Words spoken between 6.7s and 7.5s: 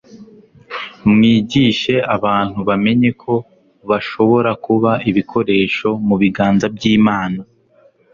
by'imana